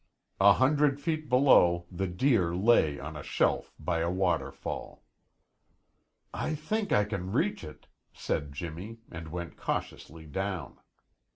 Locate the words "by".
3.79-3.99